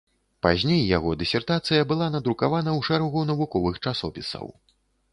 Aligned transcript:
Пазней 0.45 0.79
яго 0.97 1.11
дысертацыя 1.21 1.87
была 1.93 2.09
надрукавана 2.15 2.69
ў 2.77 2.81
шэрагу 2.91 3.27
навуковых 3.35 3.75
часопісаў. 3.85 4.55